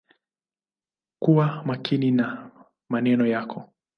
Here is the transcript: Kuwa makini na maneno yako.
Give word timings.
Kuwa 1.19 1.63
makini 1.65 2.11
na 2.11 2.51
maneno 2.89 3.27
yako. 3.27 3.69